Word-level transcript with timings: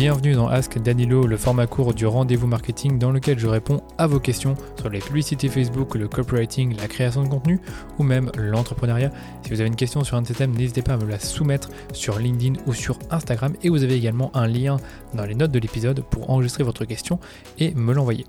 bienvenue 0.00 0.32
dans 0.32 0.48
Ask 0.48 0.78
Danilo, 0.78 1.26
le 1.26 1.36
format 1.36 1.66
court 1.66 1.92
du 1.92 2.06
rendez-vous 2.06 2.46
marketing 2.46 2.98
dans 2.98 3.10
lequel 3.10 3.38
je 3.38 3.46
réponds 3.46 3.82
à 3.98 4.06
vos 4.06 4.18
questions 4.18 4.54
sur 4.78 4.88
les 4.88 4.98
publicités 4.98 5.50
Facebook, 5.50 5.94
le 5.94 6.08
copywriting, 6.08 6.74
la 6.74 6.88
création 6.88 7.22
de 7.22 7.28
contenu 7.28 7.60
ou 7.98 8.02
même 8.02 8.30
l'entrepreneuriat. 8.34 9.10
Si 9.42 9.50
vous 9.50 9.60
avez 9.60 9.68
une 9.68 9.76
question 9.76 10.02
sur 10.02 10.16
un 10.16 10.22
de 10.22 10.26
ces 10.26 10.32
thèmes, 10.32 10.52
n'hésitez 10.52 10.80
pas 10.80 10.94
à 10.94 10.96
me 10.96 11.04
la 11.04 11.18
soumettre 11.18 11.68
sur 11.92 12.18
LinkedIn 12.18 12.58
ou 12.66 12.72
sur 12.72 12.98
Instagram 13.10 13.52
et 13.62 13.68
vous 13.68 13.84
avez 13.84 13.94
également 13.94 14.34
un 14.34 14.46
lien 14.46 14.78
dans 15.12 15.26
les 15.26 15.34
notes 15.34 15.52
de 15.52 15.58
l'épisode 15.58 16.02
pour 16.02 16.30
enregistrer 16.30 16.64
votre 16.64 16.86
question 16.86 17.20
et 17.58 17.74
me 17.74 17.92
l'envoyer. 17.92 18.24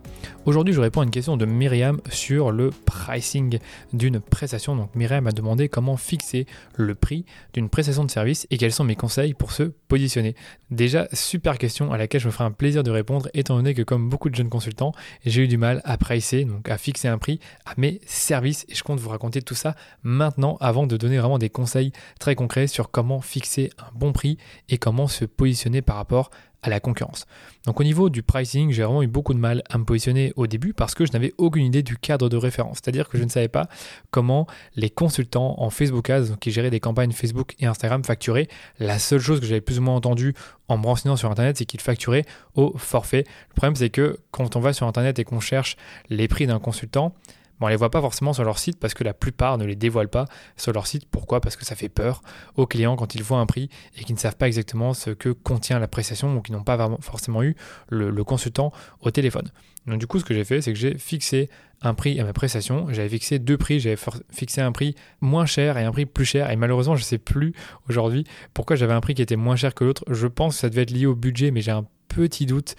Aujourd'hui, 0.45 0.73
je 0.73 0.81
réponds 0.81 0.99
à 0.99 1.03
une 1.05 1.11
question 1.11 1.37
de 1.37 1.45
Myriam 1.45 2.01
sur 2.09 2.51
le 2.51 2.71
pricing 2.71 3.59
d'une 3.93 4.19
prestation. 4.19 4.75
Donc 4.75 4.93
Myriam 4.93 5.23
m'a 5.23 5.31
demandé 5.31 5.69
comment 5.69 5.95
fixer 5.95 6.47
le 6.75 6.95
prix 6.95 7.23
d'une 7.53 7.69
prestation 7.69 8.03
de 8.03 8.11
service 8.11 8.45
et 8.51 8.57
quels 8.57 8.73
sont 8.73 8.83
mes 8.83 8.97
conseils 8.97 9.33
pour 9.33 9.53
se 9.53 9.63
positionner. 9.87 10.35
Déjà, 10.69 11.07
super 11.13 11.57
question 11.61 11.93
à 11.93 11.97
laquelle 11.97 12.19
je 12.19 12.25
me 12.25 12.31
ferai 12.31 12.43
un 12.43 12.51
plaisir 12.51 12.81
de 12.81 12.89
répondre, 12.89 13.29
étant 13.35 13.55
donné 13.55 13.75
que 13.75 13.83
comme 13.83 14.09
beaucoup 14.09 14.29
de 14.31 14.35
jeunes 14.35 14.49
consultants, 14.49 14.93
j'ai 15.25 15.43
eu 15.43 15.47
du 15.47 15.57
mal 15.57 15.81
à 15.85 15.95
pricer, 15.97 16.43
donc 16.43 16.67
à 16.67 16.77
fixer 16.77 17.07
un 17.07 17.19
prix 17.19 17.39
à 17.65 17.73
mes 17.77 18.01
services. 18.07 18.65
Et 18.67 18.73
je 18.73 18.83
compte 18.83 18.99
vous 18.99 19.09
raconter 19.09 19.43
tout 19.43 19.53
ça 19.53 19.75
maintenant, 20.01 20.57
avant 20.59 20.87
de 20.87 20.97
donner 20.97 21.19
vraiment 21.19 21.37
des 21.37 21.49
conseils 21.49 21.91
très 22.19 22.33
concrets 22.33 22.65
sur 22.65 22.89
comment 22.89 23.21
fixer 23.21 23.69
un 23.77 23.91
bon 23.93 24.11
prix 24.11 24.37
et 24.69 24.79
comment 24.79 25.07
se 25.07 25.23
positionner 25.23 25.83
par 25.83 25.97
rapport 25.97 26.31
à 26.63 26.69
la 26.69 26.79
concurrence. 26.79 27.25
Donc 27.65 27.79
au 27.79 27.83
niveau 27.83 28.09
du 28.09 28.23
pricing, 28.23 28.71
j'ai 28.71 28.83
vraiment 28.83 29.01
eu 29.01 29.07
beaucoup 29.07 29.33
de 29.33 29.39
mal 29.39 29.63
à 29.69 29.77
me 29.77 29.83
positionner 29.83 30.33
au 30.35 30.47
début 30.47 30.73
parce 30.73 30.93
que 30.93 31.05
je 31.05 31.11
n'avais 31.11 31.33
aucune 31.37 31.65
idée 31.65 31.83
du 31.83 31.97
cadre 31.97 32.29
de 32.29 32.37
référence. 32.37 32.79
C'est-à-dire 32.81 33.09
que 33.09 33.17
je 33.17 33.23
ne 33.23 33.29
savais 33.29 33.47
pas 33.47 33.67
comment 34.11 34.47
les 34.75 34.89
consultants 34.89 35.55
en 35.57 35.69
Facebook 35.69 36.09
Ads, 36.09 36.37
qui 36.39 36.51
géraient 36.51 36.69
des 36.69 36.79
campagnes 36.79 37.11
Facebook 37.11 37.55
et 37.59 37.65
Instagram, 37.65 38.03
facturaient. 38.03 38.47
La 38.79 38.99
seule 38.99 39.19
chose 39.19 39.39
que 39.39 39.45
j'avais 39.45 39.61
plus 39.61 39.79
ou 39.79 39.81
moins 39.81 39.95
entendu 39.95 40.33
en 40.67 40.77
me 40.77 40.85
renseignant 40.85 41.15
sur 41.15 41.29
Internet, 41.29 41.57
c'est 41.57 41.65
qu'ils 41.65 41.81
facturaient 41.81 42.25
au 42.55 42.77
forfait. 42.77 43.25
Le 43.49 43.55
problème, 43.55 43.75
c'est 43.75 43.89
que 43.89 44.19
quand 44.31 44.55
on 44.55 44.59
va 44.59 44.73
sur 44.73 44.87
Internet 44.87 45.19
et 45.19 45.23
qu'on 45.23 45.39
cherche 45.39 45.77
les 46.09 46.27
prix 46.27 46.47
d'un 46.47 46.59
consultant, 46.59 47.13
on 47.61 47.69
ne 47.69 47.71
les 47.71 47.77
voit 47.77 47.91
pas 47.91 48.01
forcément 48.01 48.33
sur 48.33 48.43
leur 48.43 48.59
site 48.59 48.79
parce 48.79 48.93
que 48.93 49.03
la 49.03 49.13
plupart 49.13 49.57
ne 49.57 49.65
les 49.65 49.75
dévoilent 49.75 50.09
pas 50.09 50.25
sur 50.57 50.73
leur 50.73 50.87
site. 50.87 51.05
Pourquoi? 51.09 51.41
Parce 51.41 51.55
que 51.55 51.65
ça 51.65 51.75
fait 51.75 51.89
peur 51.89 52.21
aux 52.55 52.65
clients 52.65 52.95
quand 52.95 53.15
ils 53.15 53.23
voient 53.23 53.39
un 53.39 53.45
prix 53.45 53.69
et 53.97 54.03
qu'ils 54.03 54.15
ne 54.15 54.19
savent 54.19 54.35
pas 54.35 54.47
exactement 54.47 54.93
ce 54.93 55.11
que 55.11 55.29
contient 55.29 55.79
la 55.79 55.87
prestation 55.87 56.35
ou 56.35 56.41
qui 56.41 56.51
n'ont 56.51 56.63
pas 56.63 56.89
forcément 57.01 57.43
eu 57.43 57.55
le, 57.89 58.23
consultant 58.23 58.71
au 59.01 59.11
téléphone. 59.11 59.49
Donc 59.87 59.99
du 59.99 60.07
coup, 60.07 60.19
ce 60.19 60.25
que 60.25 60.33
j'ai 60.33 60.43
fait, 60.43 60.61
c'est 60.61 60.73
que 60.73 60.79
j'ai 60.79 60.97
fixé 60.97 61.49
un 61.81 61.93
prix 61.93 62.19
à 62.19 62.23
ma 62.23 62.33
prestation. 62.33 62.87
J'avais 62.91 63.09
fixé 63.09 63.39
deux 63.39 63.57
prix. 63.57 63.79
J'avais 63.79 63.97
fixé 64.29 64.61
un 64.61 64.71
prix 64.71 64.95
moins 65.21 65.45
cher 65.45 65.77
et 65.77 65.83
un 65.83 65.91
prix 65.91 66.05
plus 66.05 66.25
cher. 66.25 66.51
Et 66.51 66.55
malheureusement, 66.55 66.95
je 66.95 67.01
ne 67.01 67.05
sais 67.05 67.17
plus 67.17 67.53
aujourd'hui 67.89 68.25
pourquoi 68.53 68.75
j'avais 68.75 68.93
un 68.93 69.01
prix 69.01 69.15
qui 69.15 69.21
était 69.21 69.35
moins 69.35 69.55
cher 69.55 69.73
que 69.73 69.83
l'autre. 69.83 70.03
Je 70.09 70.27
pense 70.27 70.55
que 70.55 70.61
ça 70.61 70.69
devait 70.69 70.83
être 70.83 70.91
lié 70.91 71.07
au 71.07 71.15
budget, 71.15 71.51
mais 71.51 71.61
j'ai 71.61 71.71
un 71.71 71.85
petit 72.07 72.45
doute. 72.45 72.75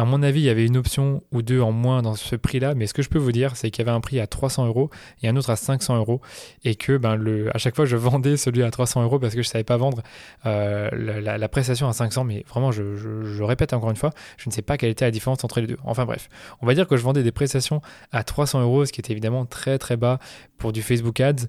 À 0.00 0.06
mon 0.06 0.22
avis, 0.22 0.40
il 0.40 0.44
y 0.44 0.48
avait 0.48 0.64
une 0.64 0.78
option 0.78 1.22
ou 1.30 1.42
deux 1.42 1.60
en 1.60 1.72
moins 1.72 2.00
dans 2.00 2.14
ce 2.14 2.34
prix-là, 2.34 2.74
mais 2.74 2.86
ce 2.86 2.94
que 2.94 3.02
je 3.02 3.10
peux 3.10 3.18
vous 3.18 3.32
dire, 3.32 3.54
c'est 3.54 3.70
qu'il 3.70 3.84
y 3.84 3.86
avait 3.86 3.94
un 3.94 4.00
prix 4.00 4.18
à 4.18 4.26
300 4.26 4.66
euros 4.66 4.88
et 5.22 5.28
un 5.28 5.36
autre 5.36 5.50
à 5.50 5.56
500 5.56 5.98
euros, 5.98 6.22
et 6.64 6.74
que 6.74 6.96
ben, 6.96 7.22
à 7.52 7.58
chaque 7.58 7.76
fois, 7.76 7.84
je 7.84 7.96
vendais 7.98 8.38
celui 8.38 8.62
à 8.62 8.70
300 8.70 9.02
euros 9.02 9.18
parce 9.18 9.34
que 9.34 9.42
je 9.42 9.48
ne 9.48 9.52
savais 9.52 9.62
pas 9.62 9.76
vendre 9.76 10.02
euh, 10.46 10.88
la, 11.20 11.48
prestation 11.50 11.86
à 11.86 11.92
500, 11.92 12.24
mais 12.24 12.46
vraiment, 12.48 12.72
je, 12.72 12.96
je, 12.96 13.42
répète 13.42 13.74
encore 13.74 13.90
une 13.90 13.96
fois, 13.96 14.08
je 14.38 14.48
ne 14.48 14.54
sais 14.54 14.62
pas 14.62 14.78
quelle 14.78 14.88
était 14.88 15.04
la 15.04 15.10
différence 15.10 15.44
entre 15.44 15.60
les 15.60 15.66
deux. 15.66 15.76
Enfin 15.84 16.06
bref, 16.06 16.30
on 16.62 16.66
va 16.66 16.72
dire 16.72 16.88
que 16.88 16.96
je 16.96 17.02
vendais 17.02 17.22
des 17.22 17.32
prestations 17.32 17.82
à 18.10 18.24
300 18.24 18.62
euros, 18.62 18.86
ce 18.86 18.92
qui 18.92 19.02
était 19.02 19.12
évidemment 19.12 19.44
très 19.44 19.76
très 19.76 19.98
bas 19.98 20.18
pour 20.56 20.72
du 20.72 20.80
Facebook 20.80 21.20
Ads. 21.20 21.46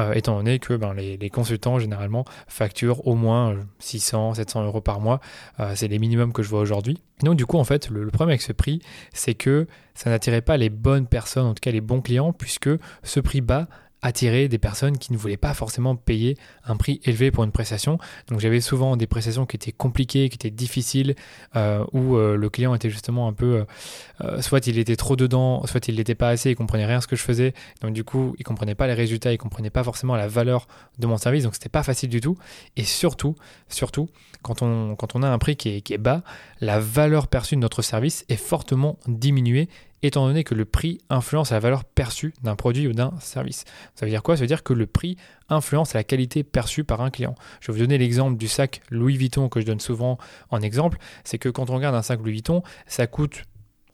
Euh, 0.00 0.14
étant 0.14 0.36
donné 0.36 0.58
que 0.58 0.74
ben, 0.74 0.94
les, 0.94 1.30
consultants 1.30 1.78
généralement 1.78 2.24
facturent 2.48 3.06
au 3.06 3.14
moins 3.14 3.56
600, 3.78 4.30
euh, 4.30 4.34
700 4.34 4.64
euros 4.64 4.80
par 4.80 5.00
mois. 5.00 5.20
Euh, 5.60 5.72
c'est 5.74 5.88
les 5.88 5.98
minimums 5.98 6.32
que 6.32 6.42
je 6.42 6.48
vois 6.48 6.60
aujourd'hui. 6.60 7.02
Donc 7.22 7.36
du 7.36 7.44
coup, 7.44 7.58
en 7.58 7.64
fait, 7.64 7.90
le, 7.90 8.02
le 8.02 8.10
problème 8.10 8.30
avec 8.30 8.42
ce 8.42 8.52
prix, 8.52 8.80
c'est 9.12 9.34
que 9.34 9.66
ça 9.94 10.08
n'attirait 10.08 10.40
pas 10.40 10.56
les 10.56 10.70
bonnes 10.70 11.06
personnes, 11.06 11.44
en 11.44 11.54
tout 11.54 11.60
cas 11.60 11.70
les 11.70 11.82
bons 11.82 12.00
clients, 12.00 12.32
puisque 12.32 12.70
ce 13.02 13.20
prix 13.20 13.42
bas 13.42 13.68
attirer 14.02 14.48
des 14.48 14.58
personnes 14.58 14.98
qui 14.98 15.12
ne 15.12 15.18
voulaient 15.18 15.36
pas 15.36 15.54
forcément 15.54 15.96
payer 15.96 16.36
un 16.64 16.76
prix 16.76 17.00
élevé 17.04 17.30
pour 17.30 17.44
une 17.44 17.52
prestation. 17.52 17.98
Donc 18.28 18.40
j'avais 18.40 18.60
souvent 18.60 18.96
des 18.96 19.06
prestations 19.06 19.46
qui 19.46 19.56
étaient 19.56 19.72
compliquées, 19.72 20.28
qui 20.28 20.34
étaient 20.34 20.50
difficiles, 20.50 21.14
euh, 21.56 21.84
où 21.92 22.16
euh, 22.16 22.36
le 22.36 22.50
client 22.50 22.74
était 22.74 22.90
justement 22.90 23.28
un 23.28 23.32
peu, 23.32 23.64
euh, 24.22 24.42
soit 24.42 24.66
il 24.66 24.78
était 24.78 24.96
trop 24.96 25.16
dedans, 25.16 25.64
soit 25.66 25.86
il 25.88 25.96
n'était 25.96 26.16
pas 26.16 26.28
assez, 26.28 26.50
il 26.50 26.56
comprenait 26.56 26.86
rien 26.86 27.00
ce 27.00 27.06
que 27.06 27.16
je 27.16 27.22
faisais. 27.22 27.54
Donc 27.80 27.92
du 27.92 28.02
coup, 28.02 28.34
il 28.38 28.44
comprenait 28.44 28.74
pas 28.74 28.88
les 28.88 28.94
résultats, 28.94 29.32
il 29.32 29.38
comprenait 29.38 29.70
pas 29.70 29.84
forcément 29.84 30.16
la 30.16 30.26
valeur 30.26 30.66
de 30.98 31.06
mon 31.06 31.16
service. 31.16 31.44
Donc 31.44 31.54
c'était 31.54 31.68
pas 31.68 31.84
facile 31.84 32.08
du 32.08 32.20
tout. 32.20 32.36
Et 32.76 32.84
surtout, 32.84 33.36
surtout, 33.68 34.08
quand 34.42 34.62
on, 34.62 35.22
a 35.22 35.28
un 35.28 35.38
prix 35.38 35.54
qui 35.56 35.82
est 35.88 35.98
bas, 35.98 36.22
la 36.60 36.80
valeur 36.80 37.28
perçue 37.28 37.54
de 37.54 37.60
notre 37.60 37.82
service 37.82 38.24
est 38.28 38.36
fortement 38.36 38.98
diminuée 39.06 39.68
étant 40.02 40.26
donné 40.26 40.44
que 40.44 40.54
le 40.54 40.64
prix 40.64 40.98
influence 41.10 41.50
la 41.50 41.60
valeur 41.60 41.84
perçue 41.84 42.34
d'un 42.42 42.56
produit 42.56 42.86
ou 42.86 42.92
d'un 42.92 43.12
service. 43.20 43.64
Ça 43.94 44.06
veut 44.06 44.10
dire 44.10 44.22
quoi? 44.22 44.36
Ça 44.36 44.42
veut 44.42 44.48
dire 44.48 44.62
que 44.62 44.72
le 44.72 44.86
prix 44.86 45.16
influence 45.48 45.94
la 45.94 46.04
qualité 46.04 46.42
perçue 46.42 46.84
par 46.84 47.00
un 47.00 47.10
client. 47.10 47.34
Je 47.60 47.68
vais 47.68 47.78
vous 47.78 47.84
donner 47.84 47.98
l'exemple 47.98 48.36
du 48.36 48.48
sac 48.48 48.82
Louis 48.90 49.16
Vuitton 49.16 49.48
que 49.48 49.60
je 49.60 49.66
donne 49.66 49.80
souvent 49.80 50.18
en 50.50 50.60
exemple. 50.60 50.98
C'est 51.24 51.38
que 51.38 51.48
quand 51.48 51.70
on 51.70 51.74
regarde 51.76 51.94
un 51.94 52.02
sac 52.02 52.20
Louis 52.20 52.32
Vuitton, 52.32 52.62
ça 52.86 53.06
coûte 53.06 53.44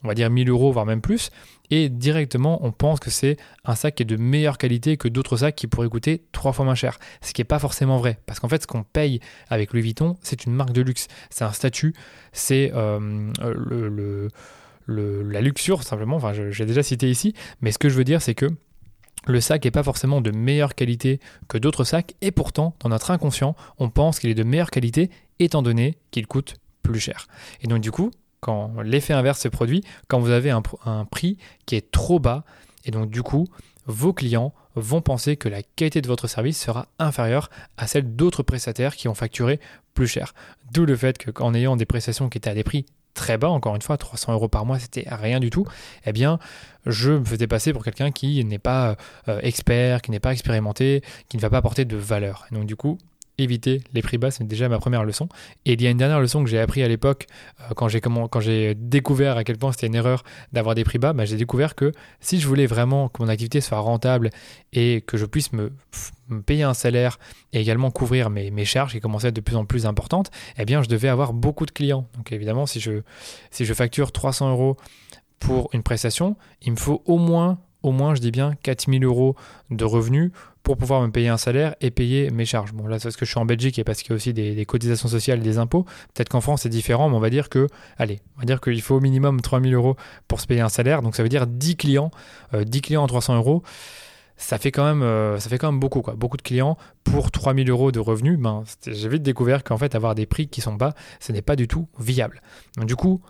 on 0.05 0.09
va 0.09 0.15
dire 0.15 0.31
1000 0.31 0.49
euros, 0.49 0.71
voire 0.71 0.87
même 0.87 1.01
plus, 1.01 1.31
et 1.71 1.89
directement 1.89 2.65
on 2.65 2.73
pense 2.73 3.01
que 3.01 3.11
c'est 3.11 3.37
un 3.65 3.75
sac 3.75 3.97
qui 3.97 4.05
est 4.05 4.07
de 4.07 4.17
meilleure 4.17 4.59
qualité 4.59 4.97
que 4.97 5.09
d'autres 5.09 5.39
sacs 5.39 5.57
qui 5.57 5.67
pourraient 5.67 5.89
coûter 5.89 6.25
trois 6.33 6.53
fois 6.53 6.65
moins 6.65 6.75
cher. 6.75 6.99
Ce 7.21 7.33
qui 7.33 7.41
n'est 7.41 7.47
pas 7.47 7.59
forcément 7.59 7.99
vrai, 7.99 8.21
parce 8.27 8.39
qu'en 8.39 8.49
fait 8.49 8.63
ce 8.63 8.67
qu'on 8.67 8.85
paye 8.85 9.21
avec 9.49 9.73
Louis 9.73 9.83
Vuitton, 9.83 10.17
c'est 10.23 10.45
une 10.45 10.53
marque 10.53 10.73
de 10.73 10.83
luxe, 10.83 11.09
c'est 11.31 11.45
un 11.45 11.53
statut, 11.53 11.95
c'est 12.33 12.71
euh, 12.75 13.33
le 13.43 14.29
la 14.89 15.41
luxure 15.41 15.83
simplement, 15.83 16.17
enfin 16.17 16.33
j'ai 16.33 16.67
déjà 16.67 16.83
cité 16.83 17.11
ici, 17.11 17.35
mais 17.61 17.73
ce 17.73 17.79
que 17.79 17.89
je 17.89 17.95
veux 17.95 18.05
dire 18.05 18.23
c'est 18.23 18.35
que 18.35 18.47
le 19.27 19.41
sac 19.41 19.65
n'est 19.65 19.71
pas 19.71 19.83
forcément 19.83 20.21
de 20.21 20.31
meilleure 20.31 20.75
qualité 20.75 21.21
que 21.49 21.59
d'autres 21.59 21.85
sacs, 21.85 22.15
et 22.23 22.31
pourtant, 22.31 22.75
dans 22.81 22.89
notre 22.89 23.11
inconscient, 23.11 23.55
on 23.79 23.91
pense 23.91 24.21
qu'il 24.21 24.31
est 24.31 24.35
de 24.35 24.45
meilleure 24.45 24.71
qualité, 24.71 25.11
étant 25.39 25.63
donné 25.63 25.99
qu'il 26.11 26.27
coûte 26.27 26.55
plus 26.83 27.01
cher. 27.01 27.27
Et 27.61 27.67
donc 27.67 27.81
du 27.81 27.91
coup, 27.91 28.11
quand 28.41 28.81
l'effet 28.81 29.13
inverse 29.13 29.41
se 29.41 29.49
produit, 29.49 29.85
quand 30.07 30.21
vous 30.21 30.31
avez 30.31 30.51
un, 30.51 30.63
un 30.85 31.05
prix 31.05 31.37
qui 31.67 31.75
est 31.75 31.91
trop 31.91 32.19
bas, 32.19 32.45
et 32.85 32.91
donc 32.91 33.11
du 33.11 33.23
coup, 33.23 33.47
vos 33.87 34.13
clients 34.13 34.55
vont 34.77 35.01
penser 35.01 35.37
que 35.37 35.49
la 35.49 35.63
qualité 35.63 36.01
de 36.01 36.07
votre 36.07 36.29
service 36.29 36.61
sera 36.61 36.87
inférieure 36.99 37.51
à 37.77 37.87
celle 37.87 38.15
d'autres 38.15 38.43
prestataires 38.43 38.97
qui 38.97 39.09
ont 39.09 39.15
facturé 39.15 39.61
plus 39.95 40.07
cher. 40.07 40.35
D'où 40.73 40.87
le 40.87 40.97
fait 40.97 41.31
qu'en 41.33 41.53
ayant 41.55 41.77
des 41.77 41.87
prestations 41.87 42.29
qui 42.29 42.39
étaient 42.39 42.51
à 42.51 42.55
des 42.55 42.65
prix 42.65 42.87
très 43.19 43.37
bas, 43.37 43.49
encore 43.51 43.75
une 43.75 43.83
fois, 43.83 43.99
300 43.99 44.33
euros 44.33 44.49
par 44.49 44.65
mois, 44.65 44.79
c'était 44.79 45.05
rien 45.11 45.41
du 45.41 45.51
tout, 45.51 45.67
eh 46.07 46.13
bien, 46.13 46.39
je 46.87 47.11
me 47.11 47.25
faisais 47.25 47.49
passer 47.49 47.73
pour 47.73 47.83
quelqu'un 47.83 48.13
qui 48.13 48.45
n'est 48.45 48.61
pas 48.61 48.97
euh, 49.27 49.41
expert, 49.43 50.03
qui 50.03 50.13
n'est 50.13 50.21
pas 50.21 50.33
expérimenté, 50.33 51.03
qui 51.29 51.37
ne 51.37 51.43
va 51.43 51.51
pas 51.51 51.59
apporter 51.59 51.85
de 51.85 51.97
valeur. 51.97 52.47
Donc, 52.53 52.67
du 52.67 52.77
coup, 52.77 52.97
éviter 53.39 53.83
les 53.95 54.03
prix 54.03 54.19
bas, 54.19 54.31
c'est 54.31 54.47
déjà 54.47 54.69
ma 54.69 54.79
première 54.79 55.05
leçon. 55.05 55.29
Et 55.65 55.75
il 55.75 55.83
y 55.83 55.87
a 55.87 55.91
une 55.91 55.97
dernière 55.97 56.21
leçon 56.21 56.43
que 56.43 56.51
j'ai 56.51 56.59
appris 56.59 56.83
à 56.83 56.89
l'époque, 56.89 57.27
euh, 57.61 57.75
quand 57.75 57.89
j'ai 58.41 58.75
découvert 58.75 59.37
à 59.37 59.45
quel 59.45 59.57
point 59.57 59.73
c'était 59.73 59.87
une 59.87 59.95
erreur 59.95 60.25
d'avoir 60.53 60.75
des 60.75 60.85
prix 60.85 60.99
bas, 60.99 61.13
bah, 61.13 61.25
j'ai 61.25 61.37
découvert 61.37 61.75
que 61.75 61.93
si 62.21 62.41
je 62.41 62.47
voulais 62.47 62.67
vraiment 62.67 63.09
que 63.09 63.23
mon 63.23 63.29
activité 63.29 63.61
soit 63.61 63.79
rentable 63.79 64.31
et 64.73 65.03
que 65.03 65.17
je 65.17 65.25
puisse 65.25 65.53
me, 65.53 65.73
payer 66.45 66.65
un 66.65 66.75
salaire 66.75 67.19
et 67.53 67.61
également 67.61 67.91
couvrir 67.91 68.29
mes, 68.29 68.51
mes, 68.51 68.65
charges 68.65 68.93
qui 68.93 69.01
commençaient 69.01 69.27
à 69.27 69.31
être 69.31 69.37
de 69.37 69.41
plus 69.41 69.57
en 69.57 69.65
plus 69.65 69.87
importantes, 69.87 70.31
eh 70.59 70.65
bien 70.65 70.83
je 70.83 70.89
devais 70.89 71.09
avoir 71.09 71.33
beaucoup 71.33 71.65
de 71.65 71.71
clients. 71.71 72.07
Donc 72.17 72.33
évidemment, 72.33 72.67
si 72.67 72.81
je, 72.81 73.03
si 73.51 73.65
je 73.65 73.73
facture 73.73 74.13
300 74.13 74.51
euros 74.51 74.77
pour 75.39 75.71
une 75.73 75.83
prestation, 75.83 76.37
il 76.63 76.73
me 76.73 76.77
faut 76.77 77.03
au 77.07 77.17
moins 77.17 77.59
au 77.83 77.93
moins, 77.93 78.15
je 78.15 78.21
dis 78.21 78.31
bien, 78.31 78.55
4000 78.63 79.05
euros 79.05 79.37
de 79.71 79.85
revenus 79.85 80.33
pour 80.69 80.77
pouvoir 80.77 81.01
me 81.01 81.11
payer 81.11 81.29
un 81.29 81.39
salaire 81.39 81.75
et 81.81 81.91
payer 81.91 82.31
mes 82.31 82.45
charges. 82.45 82.75
Bon, 82.75 82.87
là, 82.87 82.99
c'est 82.99 83.05
parce 83.05 83.17
que 83.17 83.25
je 83.25 83.31
suis 83.31 83.39
en 83.39 83.47
Belgique 83.47 83.79
et 83.79 83.85
parce 83.85 84.03
qu'il 84.03 84.11
y 84.11 84.13
a 84.13 84.17
aussi 84.17 84.35
des, 84.35 84.67
cotisations 84.67 85.09
sociales 85.09 85.39
et 85.39 85.43
des 85.43 85.57
impôts. 85.57 85.85
Peut-être 86.13 86.29
qu'en 86.29 86.43
France, 86.43 86.61
c'est 86.65 86.69
différent, 86.69 87.09
mais 87.09 87.17
on 87.17 87.21
va 87.21 87.31
dire 87.31 87.49
que, 87.49 87.69
allez, 87.97 88.21
on 88.37 88.41
va 88.41 88.45
dire 88.45 88.61
qu'il 88.61 88.83
faut 88.83 88.97
au 88.97 89.01
minimum 89.01 89.41
3000 89.41 89.73
euros 89.73 89.97
pour 90.29 90.43
se 90.43 90.47
payer 90.47 90.61
un 90.61 90.69
salaire. 90.69 91.01
Donc, 91.01 91.17
ça 91.17 91.23
veut 91.23 91.31
dire 91.31 91.47
10 91.47 91.77
clients, 91.77 92.11
10 92.53 92.59
euh, 92.59 92.81
clients 92.83 93.03
en 93.03 93.07
300 93.07 93.37
euros. 93.37 93.63
Ça 94.37 94.59
fait 94.59 94.71
quand 94.71 94.85
même, 94.85 95.01
euh, 95.03 95.39
ça 95.39 95.49
fait 95.49 95.57
quand 95.57 95.73
même 95.73 95.81
beaucoup, 95.81 96.03
quoi. 96.03 96.17
Beaucoup 96.17 96.37
de 96.37 96.43
clients 96.43 96.77
pour 97.03 97.31
3000 97.31 97.71
euros 97.71 97.91
de 97.91 97.99
revenus. 97.99 98.39
Ben, 98.39 98.63
j'ai 98.87 99.09
vite 99.09 99.23
découvert 99.23 99.65
qu'en 99.65 99.79
fait, 99.79 99.95
avoir 99.95 100.15
des 100.15 100.27
prix 100.27 100.49
qui 100.49 100.61
sont 100.61 100.75
bas, 100.75 100.93
ce 101.19 101.33
n'est 101.33 101.41
pas 101.41 101.57
du 101.57 101.67
tout 101.67 101.89
viable. 101.99 102.43
Donc, 102.77 102.85
du 102.85 102.95
coup, 102.95 103.23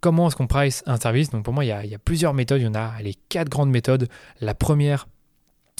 comment 0.00 0.26
est-ce 0.26 0.34
qu'on 0.34 0.46
price 0.46 0.82
un 0.86 0.96
service? 0.96 1.30
Donc 1.30 1.44
pour 1.44 1.54
moi, 1.54 1.64
il 1.64 1.68
y, 1.68 1.94
a, 1.94 1.98
plusieurs 1.98 2.34
méthodes. 2.34 2.60
Il 2.60 2.64
y 2.64 2.68
en 2.68 2.74
a 2.74 2.94
les 3.02 3.14
quatre 3.28 3.48
grandes 3.48 3.70
méthodes. 3.70 4.08
La 4.40 4.54
première, 4.54 5.08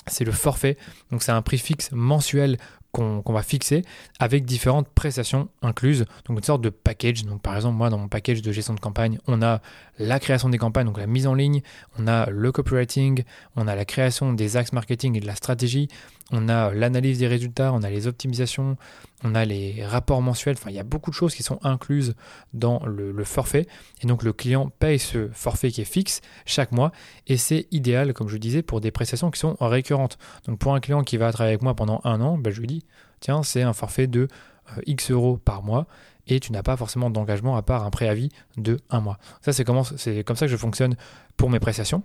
c'est 0.07 0.25
le 0.25 0.33
forfait. 0.33 0.77
Donc 1.11 1.23
c'est 1.23 1.33
un 1.33 1.43
prix 1.43 1.59
fixe 1.59 1.91
mensuel 1.93 2.59
qu'on 2.97 3.33
va 3.33 3.43
fixer 3.43 3.83
avec 4.19 4.47
différentes 4.47 4.89
prestations 4.89 5.49
incluses, 5.61 6.07
donc 6.25 6.39
une 6.39 6.45
sorte 6.45 6.63
de 6.63 6.71
package. 6.71 7.25
Donc 7.25 7.43
par 7.43 7.55
exemple, 7.55 7.77
moi 7.77 7.91
dans 7.91 7.99
mon 7.99 8.09
package 8.09 8.41
de 8.41 8.53
gestion 8.53 8.73
de 8.73 8.81
campagne, 8.81 9.19
on 9.27 9.43
a 9.43 9.61
la 9.99 10.19
création 10.19 10.49
des 10.49 10.57
campagnes, 10.57 10.87
donc 10.87 10.99
la 10.99 11.07
mise 11.07 11.27
en 11.27 11.35
ligne, 11.35 11.61
on 11.99 12.07
a 12.07 12.31
le 12.31 12.53
copywriting, 12.53 13.25
on 13.55 13.69
a 13.69 13.75
la 13.75 13.85
création 13.85 14.33
des 14.33 14.57
axes 14.57 14.73
marketing 14.73 15.17
et 15.17 15.21
de 15.21 15.27
la 15.27 15.35
stratégie, 15.35 15.89
on 16.33 16.49
a 16.49 16.73
l'analyse 16.73 17.19
des 17.19 17.29
résultats, 17.29 17.73
on 17.73 17.83
a 17.83 17.91
les 17.91 18.07
optimisations, 18.07 18.77
on 19.23 19.35
a 19.35 19.45
les 19.45 19.85
rapports 19.85 20.23
mensuels, 20.23 20.57
enfin 20.59 20.71
il 20.71 20.77
y 20.77 20.81
a 20.81 20.85
beaucoup 20.85 21.11
de 21.11 21.15
choses 21.15 21.35
qui 21.35 21.43
sont 21.43 21.59
incluses 21.63 22.15
dans 22.53 22.85
le, 22.85 23.25
forfait. 23.25 23.67
Et 24.03 24.07
donc 24.07 24.23
le 24.23 24.33
client 24.33 24.71
paye 24.79 24.99
ce 24.99 25.29
forfait 25.33 25.71
qui 25.71 25.83
est 25.83 25.85
fixe 25.85 26.23
chaque 26.45 26.73
mois. 26.73 26.93
Et 27.27 27.37
c'est 27.37 27.69
idéal, 27.71 28.13
comme 28.13 28.29
je 28.29 28.39
disais, 28.39 28.63
pour 28.63 28.81
des 28.81 28.91
prestations 28.91 29.31
qui 29.31 29.39
sont 29.39 29.57
récurrentes. 29.61 30.19
Donc 30.47 30.59
pour 30.59 30.75
un 30.75 30.81
client 30.81 31.03
qui 31.03 31.17
va 31.17 31.33
travailler 31.33 31.55
avec 31.55 31.63
moi 31.63 31.75
pendant 31.75 32.01
un 32.05 32.21
an, 32.21 32.39
ben, 32.39 32.53
je 32.53 32.61
lui 32.61 32.67
dis, 32.67 32.85
tiens, 33.21 33.43
c'est 33.43 33.63
un 33.63 33.73
forfait 33.73 34.07
de 34.07 34.29
euh, 34.77 34.81
X 34.87 35.11
euros 35.11 35.37
par 35.37 35.63
mois 35.63 35.87
et 36.27 36.41
tu 36.41 36.53
n'as 36.53 36.63
pas 36.63 36.77
forcément 36.77 37.11
d'engagement 37.11 37.57
à 37.57 37.63
part 37.63 37.85
un 37.85 37.91
préavis 37.91 38.31
de 38.57 38.79
un 38.91 39.01
mois. 39.01 39.19
Ça 39.43 39.53
c'est 39.53 39.65
comme 39.65 39.85
ça 39.85 40.47
que 40.47 40.53
je 40.53 40.57
fonctionne 40.57 40.97
pour 41.37 41.51
mes 41.51 41.61
prestations. 41.61 42.03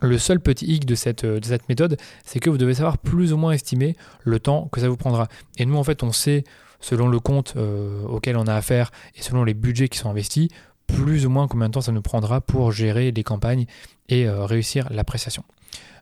Le 0.00 0.18
seul 0.18 0.40
petit 0.40 0.66
hic 0.66 0.84
de 0.84 0.94
cette, 0.94 1.24
euh, 1.24 1.40
de 1.40 1.44
cette 1.46 1.68
méthode, 1.70 1.96
c'est 2.24 2.38
que 2.38 2.50
vous 2.50 2.58
devez 2.58 2.74
savoir 2.74 2.98
plus 2.98 3.32
ou 3.32 3.38
moins 3.38 3.52
estimer 3.52 3.96
le 4.24 4.38
temps 4.38 4.68
que 4.70 4.80
ça 4.80 4.90
vous 4.90 4.96
prendra. 4.98 5.26
Et 5.56 5.64
nous, 5.64 5.76
en 5.76 5.84
fait, 5.84 6.02
on 6.02 6.12
sait, 6.12 6.44
selon 6.80 7.08
le 7.08 7.18
compte 7.18 7.54
euh, 7.56 8.04
auquel 8.04 8.36
on 8.36 8.46
a 8.46 8.54
affaire 8.54 8.90
et 9.14 9.22
selon 9.22 9.42
les 9.42 9.54
budgets 9.54 9.88
qui 9.88 9.96
sont 9.96 10.10
investis, 10.10 10.48
plus 10.86 11.24
ou 11.24 11.30
moins 11.30 11.48
combien 11.48 11.68
de 11.68 11.72
temps 11.72 11.80
ça 11.80 11.92
nous 11.92 12.02
prendra 12.02 12.42
pour 12.42 12.72
gérer 12.72 13.10
les 13.10 13.24
campagnes 13.24 13.64
et 14.08 14.28
réussir 14.28 14.86
la 14.92 15.02
prestation. 15.02 15.42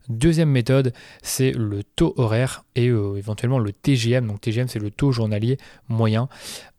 Deuxième 0.09 0.51
méthode, 0.51 0.93
c'est 1.23 1.53
le 1.53 1.83
taux 1.83 2.15
horaire 2.17 2.65
et 2.75 2.87
éventuellement 2.87 3.59
le 3.59 3.73
TGM. 3.73 4.27
Donc 4.27 4.41
TGM, 4.41 4.69
c'est 4.69 4.79
le 4.79 4.91
taux 4.91 5.13
journalier 5.13 5.59
moyen. 5.89 6.29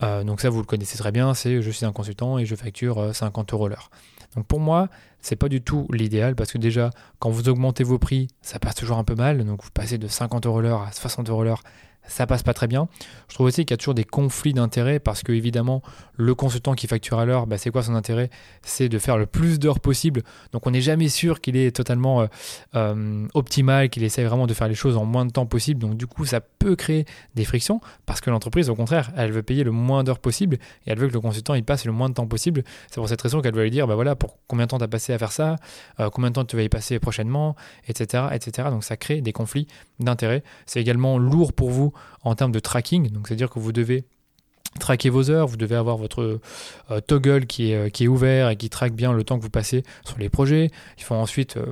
donc 0.01 0.41
ça, 0.41 0.49
vous 0.49 0.59
le 0.59 0.65
connaissez 0.65 0.97
très 0.97 1.11
bien, 1.11 1.33
c'est 1.33 1.61
je 1.61 1.71
suis 1.71 1.85
un 1.85 1.91
consultant 1.91 2.37
et 2.37 2.45
je 2.45 2.55
facture 2.55 3.15
50 3.15 3.53
euros 3.53 3.67
l'heure. 3.67 3.89
Donc 4.35 4.45
pour 4.45 4.59
moi, 4.59 4.89
c'est 5.21 5.35
pas 5.35 5.49
du 5.49 5.61
tout 5.61 5.87
l'idéal 5.91 6.35
parce 6.35 6.51
que 6.51 6.57
déjà, 6.57 6.91
quand 7.19 7.29
vous 7.29 7.49
augmentez 7.49 7.83
vos 7.83 7.97
prix, 7.97 8.27
ça 8.41 8.59
passe 8.59 8.75
toujours 8.75 8.97
un 8.97 9.03
peu 9.03 9.15
mal. 9.15 9.43
Donc 9.43 9.63
vous 9.63 9.71
passez 9.73 9.97
de 9.97 10.07
50 10.07 10.45
euros 10.45 10.61
l'heure 10.61 10.81
à 10.83 10.91
60 10.91 11.29
euros 11.29 11.43
l'heure, 11.43 11.63
ça 12.07 12.27
passe 12.27 12.43
pas 12.43 12.53
très 12.53 12.67
bien. 12.67 12.87
Je 13.29 13.35
trouve 13.35 13.47
aussi 13.47 13.65
qu'il 13.65 13.71
y 13.71 13.73
a 13.73 13.77
toujours 13.77 13.93
des 13.93 14.03
conflits 14.03 14.53
d'intérêts 14.53 14.99
parce 14.99 15.23
que 15.23 15.31
évidemment 15.31 15.81
le 16.15 16.35
consultant 16.35 16.73
qui 16.73 16.87
facture 16.87 17.19
à 17.19 17.25
l'heure, 17.25 17.47
bah, 17.47 17.57
c'est 17.57 17.71
quoi 17.71 17.83
son 17.83 17.95
intérêt? 17.95 18.29
C'est 18.61 18.89
de 18.89 18.99
faire 18.99 19.17
le 19.17 19.25
plus 19.25 19.59
d'heures 19.59 19.79
possible. 19.79 20.23
Donc 20.51 20.65
on 20.67 20.71
n'est 20.71 20.81
jamais 20.81 21.09
sûr 21.09 21.41
qu'il 21.41 21.57
est 21.57 21.75
totalement 21.75 22.21
euh, 22.21 22.27
euh, 22.75 23.27
optimal, 23.33 23.89
qu'il 23.89 24.03
essaye 24.03 24.25
vraiment 24.25 24.47
de 24.47 24.53
faire 24.53 24.67
les 24.67 24.75
choses 24.75 24.97
en 24.97 25.05
moins 25.05 25.25
de 25.25 25.31
temps 25.31 25.45
possible. 25.45 25.81
Donc 25.81 25.97
du 25.97 26.07
coup 26.07 26.25
ça 26.25 26.39
peut 26.41 26.75
créer 26.75 27.05
des 27.35 27.45
frictions 27.45 27.81
parce 28.05 28.21
que 28.21 28.29
l'entreprise 28.29 28.69
au 28.69 28.75
contraire 28.75 29.11
elle 29.15 29.31
veut 29.31 29.43
payer 29.43 29.63
le 29.63 29.71
moins 29.71 30.03
d'heures 30.03 30.19
possible 30.19 30.57
et 30.85 30.91
elle 30.91 30.99
veut 30.99 31.07
que 31.07 31.13
le 31.13 31.21
consultant 31.21 31.53
il 31.53 31.63
passe 31.63 31.85
le 31.85 31.91
moins 31.91 32.09
de 32.09 32.13
temps 32.13 32.27
possible. 32.27 32.63
C'est 32.89 32.95
pour 32.95 33.09
cette 33.09 33.21
raison 33.21 33.41
qu'elle 33.41 33.55
va 33.55 33.63
lui 33.63 33.71
dire 33.71 33.87
bah 33.87 33.95
voilà 33.95 34.15
pour 34.15 34.37
combien 34.47 34.65
de 34.65 34.69
temps 34.69 34.77
tu 34.77 34.83
as 34.83 34.87
passé 34.87 35.13
à 35.13 35.17
faire 35.17 35.31
ça, 35.31 35.55
euh, 35.99 36.09
combien 36.09 36.29
de 36.29 36.35
temps 36.35 36.45
tu 36.45 36.55
vas 36.55 36.63
y 36.63 36.69
passer 36.69 36.99
prochainement, 36.99 37.55
etc., 37.87 38.25
etc. 38.31 38.69
Donc 38.69 38.83
ça 38.83 38.97
crée 38.97 39.21
des 39.21 39.33
conflits 39.33 39.67
d'intérêts. 39.99 40.43
C'est 40.65 40.79
également 40.79 41.17
lourd 41.17 41.53
pour 41.53 41.69
vous 41.69 41.93
en 42.23 42.35
termes 42.35 42.51
de 42.51 42.59
tracking. 42.59 43.09
Donc, 43.11 43.27
c'est-à-dire 43.27 43.49
que 43.49 43.59
vous 43.59 43.71
devez 43.71 44.05
traquer 44.79 45.09
vos 45.09 45.29
heures, 45.29 45.47
vous 45.47 45.57
devez 45.57 45.75
avoir 45.75 45.97
votre 45.97 46.39
euh, 46.91 46.99
toggle 47.01 47.45
qui 47.45 47.71
est, 47.71 47.75
euh, 47.75 47.89
qui 47.89 48.05
est 48.05 48.07
ouvert 48.07 48.49
et 48.49 48.55
qui 48.57 48.69
traque 48.69 48.93
bien 48.93 49.13
le 49.13 49.23
temps 49.23 49.37
que 49.37 49.43
vous 49.43 49.49
passez 49.49 49.83
sur 50.03 50.17
les 50.17 50.29
projets. 50.29 50.69
Il 50.97 51.03
faut 51.03 51.15
ensuite 51.15 51.57
euh, 51.57 51.71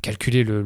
calculer 0.00 0.44
le, 0.44 0.62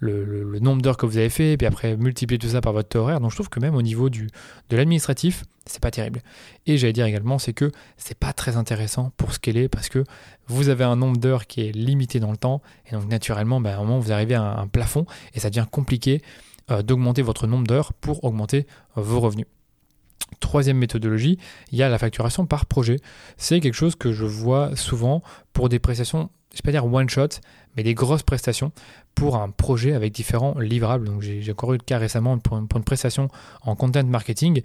le, 0.00 0.58
nombre 0.58 0.82
d'heures 0.82 0.96
que 0.96 1.06
vous 1.06 1.18
avez 1.18 1.28
fait, 1.28 1.52
et 1.52 1.56
puis 1.56 1.66
après 1.66 1.96
multiplier 1.96 2.38
tout 2.38 2.48
ça 2.48 2.60
par 2.60 2.72
votre 2.72 2.98
horaire. 2.98 3.20
Donc 3.20 3.30
je 3.30 3.36
trouve 3.36 3.48
que 3.48 3.60
même 3.60 3.74
au 3.74 3.82
niveau 3.82 4.08
du, 4.08 4.28
de 4.70 4.76
l'administratif, 4.76 5.44
c'est 5.66 5.80
pas 5.80 5.90
terrible. 5.90 6.20
Et 6.66 6.78
j'allais 6.78 6.92
dire 6.92 7.06
également, 7.06 7.38
c'est 7.38 7.52
que 7.52 7.70
c'est 7.96 8.18
pas 8.18 8.32
très 8.32 8.56
intéressant 8.56 9.12
pour 9.16 9.32
ce 9.32 9.38
qu'elle 9.38 9.56
est, 9.56 9.68
parce 9.68 9.88
que 9.88 10.04
vous 10.46 10.68
avez 10.68 10.84
un 10.84 10.96
nombre 10.96 11.18
d'heures 11.18 11.46
qui 11.46 11.60
est 11.60 11.72
limité 11.72 12.20
dans 12.20 12.30
le 12.30 12.36
temps, 12.36 12.62
et 12.86 12.92
donc 12.92 13.06
naturellement, 13.08 13.60
ben, 13.60 13.70
à 13.70 13.76
un 13.76 13.80
moment, 13.80 13.98
vous 13.98 14.12
arrivez 14.12 14.34
à 14.34 14.42
un 14.42 14.66
plafond, 14.66 15.06
et 15.34 15.40
ça 15.40 15.50
devient 15.50 15.66
compliqué 15.70 16.22
d'augmenter 16.82 17.22
votre 17.22 17.46
nombre 17.46 17.66
d'heures 17.66 17.92
pour 17.92 18.24
augmenter 18.24 18.66
euh, 18.96 19.00
vos 19.02 19.20
revenus. 19.20 19.46
Troisième 20.40 20.76
méthodologie, 20.76 21.38
il 21.72 21.78
y 21.78 21.82
a 21.82 21.88
la 21.88 21.98
facturation 21.98 22.46
par 22.46 22.66
projet. 22.66 22.96
C'est 23.36 23.60
quelque 23.60 23.74
chose 23.74 23.96
que 23.96 24.12
je 24.12 24.24
vois 24.24 24.76
souvent 24.76 25.22
pour 25.52 25.68
des 25.68 25.78
prestations, 25.78 26.30
je 26.52 26.56
ne 26.56 26.58
vais 26.58 26.62
pas 26.64 26.72
dire 26.72 26.92
one 26.92 27.08
shot, 27.08 27.40
mais 27.76 27.82
des 27.82 27.94
grosses 27.94 28.22
prestations 28.22 28.72
pour 29.14 29.36
un 29.36 29.50
projet 29.50 29.94
avec 29.94 30.12
différents 30.12 30.58
livrables. 30.58 31.06
Donc 31.06 31.22
j'ai 31.22 31.50
encore 31.50 31.74
eu 31.74 31.78
le 31.78 31.82
cas 31.82 31.98
récemment 31.98 32.38
pour 32.38 32.56
une, 32.56 32.68
prestation 32.68 33.28
en 33.62 33.74
content 33.74 34.04
marketing. 34.04 34.62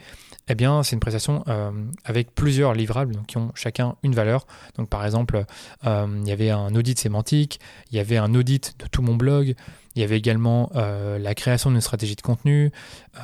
Eh 0.48 0.56
bien, 0.56 0.84
c'est 0.84 0.96
une 0.96 1.00
prestation 1.00 1.44
euh, 1.48 1.72
avec 2.06 2.34
plusieurs 2.36 2.74
livrables 2.74 3.18
qui 3.28 3.38
ont 3.38 3.52
chacun 3.56 3.96
une 4.04 4.14
valeur. 4.14 4.46
Donc 4.78 4.90
par 4.90 5.06
exemple, 5.06 5.46
il 5.84 6.28
y 6.28 6.32
avait 6.32 6.52
un 6.52 6.74
audit 6.76 6.98
sémantique, 6.98 7.60
il 7.92 7.98
y 7.98 8.00
avait 8.00 8.18
un 8.18 8.34
audit 8.36 8.76
de 8.80 8.88
tout 8.88 9.02
mon 9.02 9.16
blog, 9.16 9.56
il 9.96 10.02
y 10.02 10.06
avait 10.06 10.18
également 10.18 10.72
euh, 10.76 11.20
la 11.20 11.36
création 11.36 11.70
d'une 11.70 11.82
stratégie 11.82 12.16
de 12.16 12.22
contenu. 12.22 12.72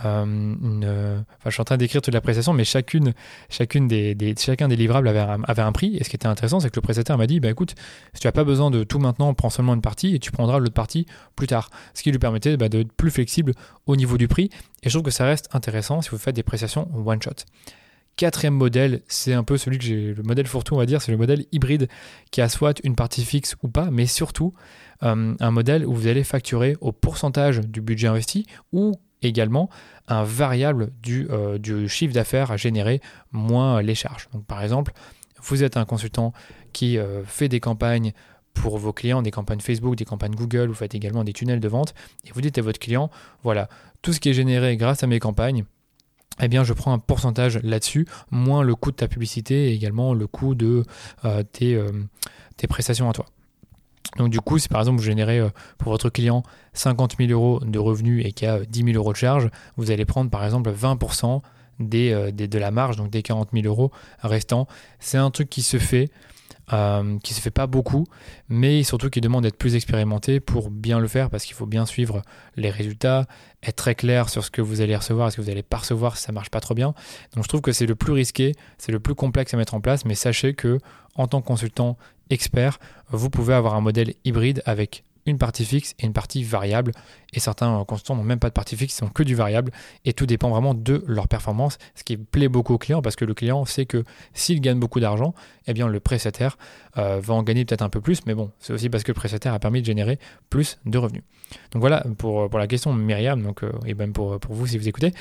Euh, 0.06 1.20
enfin, 1.40 1.46
je 1.46 1.50
suis 1.50 1.62
en 1.62 1.66
train 1.66 1.78
d'écrire 1.78 2.02
toute 2.02 2.14
la 2.14 2.22
prestation, 2.22 2.54
mais 2.54 2.64
chacune, 2.64 3.14
chacune 3.50 3.88
des, 3.88 4.16
chacun 4.38 4.68
des 4.68 4.76
livrables 4.76 5.08
avait 5.08 5.20
un, 5.20 5.42
avait 5.44 5.64
un, 5.64 5.72
prix. 5.72 5.98
Et 5.98 6.04
ce 6.04 6.10
qui 6.10 6.16
était 6.16 6.28
intéressant, 6.28 6.60
c'est 6.60 6.70
que 6.70 6.76
le 6.76 6.82
prestataire 6.82 7.18
m'a 7.18 7.28
dit 7.28 7.40
bah, 7.40 7.50
écoute, 7.50 7.74
si 8.14 8.22
tu 8.22 8.28
n'as 8.28 8.32
pas 8.32 8.44
besoin 8.50 8.72
de 8.72 8.84
tout 8.84 9.00
maintenant, 9.00 9.34
prends 9.36 9.52
seulement 9.52 9.76
une 9.76 9.82
partie 9.82 10.16
et 10.16 10.20
tu 10.20 10.32
prendras 10.32 10.58
l'autre 10.58 10.74
partie 10.74 11.06
plus 11.36 11.48
tard. 11.48 11.70
Ce 11.94 12.02
qui 12.02 12.12
lui 12.12 12.20
permettait 12.20 12.58
bah, 12.58 12.68
d'être 12.68 12.92
plus 12.92 13.12
flexible 13.12 13.54
au 13.86 13.96
niveau 13.96 14.18
du 14.18 14.28
prix. 14.28 14.50
Et 14.82 14.90
je 14.90 14.94
trouve 14.96 15.04
que 15.04 15.12
ça 15.12 15.26
reste 15.26 15.50
intéressant 15.54 16.02
si 16.02 16.10
vous 16.10 16.18
faites 16.18 16.36
des 16.36 16.44
prestations 16.44 16.90
one 17.06 17.22
shot. 17.22 17.46
Quatrième 18.16 18.56
modèle, 18.56 19.02
c'est 19.08 19.34
un 19.34 19.44
peu 19.44 19.58
celui 19.58 19.78
que 19.78 19.86
j'ai, 19.86 20.14
le 20.14 20.24
modèle 20.24 20.48
fourre-tout, 20.48 20.74
on 20.74 20.78
va 20.78 20.86
dire, 20.86 21.02
c'est 21.02 21.12
le 21.12 21.18
modèle 21.18 21.46
hybride 21.52 21.88
qui 22.32 22.42
a 22.42 22.50
soit 22.50 22.82
une 22.84 22.96
partie 22.96 23.24
fixe 23.24 23.56
ou 23.64 23.70
pas, 23.70 23.90
mais 23.92 24.08
surtout 24.08 24.54
euh, 25.04 25.36
un 25.40 25.52
modèle 25.52 25.86
où 25.86 25.94
vous 25.94 26.08
allez 26.08 26.24
facturer 26.24 26.76
au 26.82 26.92
pourcentage 26.92 27.62
du 27.62 27.80
budget 27.82 28.08
investi 28.08 28.46
ou 28.74 28.96
également 29.22 29.70
un 30.08 30.24
variable 30.24 30.92
du, 31.02 31.28
euh, 31.30 31.58
du 31.58 31.88
chiffre 31.88 32.14
d'affaires 32.14 32.52
à 32.52 32.58
générer 32.58 33.00
moins 33.32 33.82
les 33.82 33.96
charges. 33.96 34.28
Donc 34.34 34.46
par 34.46 34.64
exemple, 34.64 34.92
vous 35.42 35.64
êtes 35.64 35.78
un 35.78 35.86
consultant 35.86 36.34
qui 36.74 36.98
euh, 36.98 37.24
fait 37.24 37.48
des 37.48 37.60
campagnes 37.60 38.14
pour 38.54 38.78
vos 38.78 38.94
clients, 38.94 39.22
des 39.22 39.32
campagnes 39.32 39.62
Facebook, 39.62 39.96
des 39.96 40.06
campagnes 40.06 40.36
Google, 40.36 40.68
vous 40.68 40.74
faites 40.74 40.96
également 40.96 41.24
des 41.24 41.34
tunnels 41.34 41.60
de 41.60 41.68
vente, 41.68 41.94
et 42.26 42.32
vous 42.34 42.42
dites 42.42 42.58
à 42.58 42.62
votre 42.62 42.80
client, 42.80 43.10
voilà, 43.44 43.70
tout 44.02 44.14
ce 44.14 44.20
qui 44.20 44.30
est 44.30 44.34
généré 44.34 44.76
grâce 44.78 45.04
à 45.04 45.08
mes 45.08 45.20
campagnes, 45.20 45.66
eh 46.42 46.48
bien, 46.48 46.64
je 46.64 46.74
prends 46.74 46.94
un 46.94 47.00
pourcentage 47.00 47.60
là-dessus, 47.64 48.08
moins 48.32 48.64
le 48.64 48.76
coût 48.76 48.92
de 48.92 48.96
ta 48.96 49.08
publicité 49.08 49.70
et 49.70 49.74
également 49.74 50.14
le 50.14 50.26
coût 50.26 50.56
de 50.56 50.86
tes, 51.52 51.84
tes 52.56 52.68
prestations 52.68 53.10
à 53.10 53.14
toi. 53.14 53.26
Donc 54.18 54.30
du 54.30 54.42
coup, 54.42 54.58
si 54.58 54.68
par 54.68 54.82
exemple 54.82 54.98
vous 54.98 55.06
générez 55.06 55.40
euh, 55.40 55.50
pour 55.78 55.92
votre 55.92 56.10
client 56.10 56.44
50 56.74 57.16
000 57.18 57.32
euros 57.32 57.60
de 57.64 57.80
revenus 57.80 58.26
et 58.26 58.32
qu'il 58.32 58.48
y 58.48 58.52
a 58.52 58.60
10 58.60 58.84
000 58.84 58.98
euros 58.98 59.12
de 59.12 59.18
charges, 59.18 59.50
vous 59.78 59.92
allez 59.92 60.06
prendre 60.06 60.30
par 60.30 60.44
exemple 60.44 60.72
20% 60.72 61.42
des, 61.80 62.32
des, 62.34 62.48
de 62.48 62.60
la 62.60 62.72
marge, 62.72 62.98
donc 62.98 63.10
des 63.10 63.22
40 63.22 63.50
000 63.54 63.66
euros 63.66 63.92
restants. 64.22 64.68
C'est 65.00 65.18
un 65.18 65.32
truc 65.32 65.50
qui 65.50 65.62
se 65.62 65.78
fait, 65.78 66.10
euh, 66.74 67.18
qui 67.24 67.34
se 67.34 67.42
fait 67.42 67.52
pas 67.52 67.68
beaucoup, 67.68 68.06
mais 68.48 68.84
surtout 68.84 69.10
qui 69.10 69.22
demande 69.22 69.44
d'être 69.44 69.58
plus 69.58 69.76
expérimenté 69.76 70.40
pour 70.40 70.70
bien 70.70 71.00
le 71.00 71.08
faire 71.08 71.30
parce 71.30 71.46
qu'il 71.46 71.56
faut 71.56 71.66
bien 71.66 71.86
suivre 71.86 72.22
les 72.56 72.70
résultats, 72.70 73.26
être 73.64 73.76
très 73.76 73.96
clair 73.96 74.30
sur 74.30 74.44
ce 74.44 74.52
que 74.52 74.62
vous 74.62 74.82
allez 74.82 74.96
recevoir 74.96 75.28
et 75.28 75.32
ce 75.32 75.38
que 75.38 75.42
vous 75.42 75.50
allez 75.50 75.64
pas 75.64 75.78
recevoir 75.78 76.18
si 76.18 76.24
ça 76.24 76.32
marche 76.32 76.50
pas 76.50 76.60
trop 76.60 76.76
bien. 76.76 76.94
Donc 77.34 77.44
je 77.44 77.48
trouve 77.50 77.62
que 77.62 77.72
c'est 77.72 77.86
le 77.86 77.96
plus 77.96 78.14
risqué, 78.14 78.54
c'est 78.78 78.92
le 78.92 79.00
plus 79.00 79.16
complexe 79.16 79.54
à 79.54 79.58
mettre 79.58 79.74
en 79.74 79.82
place, 79.82 80.06
mais 80.06 80.16
sachez 80.16 80.54
que 80.54 80.78
en 81.16 81.28
tant 81.28 81.42
que 81.42 81.48
consultant 81.48 81.98
expert, 82.30 82.80
vous 83.10 83.30
pouvez 83.30 83.54
avoir 83.54 83.74
un 83.76 83.82
modèle 83.82 84.14
hybride 84.24 84.62
avec 84.66 85.04
une 85.30 85.38
partie 85.38 85.66
fixe 85.66 85.96
et 86.00 86.06
une 86.06 86.14
partie 86.14 86.44
variable. 86.44 86.92
Et 87.34 87.40
certains 87.40 87.84
consultants 87.86 88.16
n'ont 88.16 88.24
même 88.24 88.40
pas 88.40 88.50
de 88.50 88.54
partie 88.54 88.76
fixe, 88.76 89.00
ils 89.00 89.04
n'ont 89.04 89.10
que 89.12 89.24
du 89.24 89.36
variable. 89.36 89.72
Et 90.06 90.14
tout 90.14 90.26
dépend 90.26 90.50
vraiment 90.50 90.74
de 90.74 91.04
leur 91.08 91.28
performance, 91.28 91.78
ce 91.96 92.04
qui 92.04 92.18
plaît 92.18 92.50
beaucoup 92.50 92.74
au 92.74 92.78
client 92.78 93.02
parce 93.02 93.16
que 93.16 93.26
le 93.26 93.34
client 93.34 93.66
sait 93.66 93.86
que 93.86 94.04
s'il 94.34 94.62
gagne 94.62 94.80
beaucoup 94.80 95.00
d'argent, 95.00 95.34
eh 95.68 95.74
bien 95.74 95.88
le 95.88 96.00
prestataire 96.00 96.58
euh, 96.98 97.20
va 97.22 97.34
en 97.34 97.44
gagner 97.44 97.66
peut-être 97.66 97.82
un 97.82 97.90
peu 97.90 98.02
plus. 98.02 98.26
Mais 98.26 98.34
bon, 98.34 98.52
c'est 98.60 98.74
aussi 98.74 98.90
parce 98.90 99.04
que 99.04 99.12
le 99.12 99.16
prestataire 99.16 99.54
a 99.54 99.60
permis 99.60 99.82
de 99.82 99.86
générer 99.86 100.20
plus 100.50 100.80
de 100.86 100.98
revenus. 100.98 101.24
Donc 101.72 101.82
voilà 101.82 102.04
pour, 102.18 102.50
pour 102.50 102.60
la 102.60 102.68
question 102.68 102.94
Myriam, 102.94 103.42
donc, 103.42 103.64
euh, 103.64 103.72
et 103.86 103.94
même 103.94 104.14
pour, 104.14 104.40
pour 104.40 104.54
vous 104.54 104.68
si 104.68 104.78
vous 104.78 104.88
écoutez, 104.88 105.14